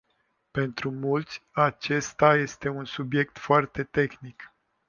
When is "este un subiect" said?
2.35-3.37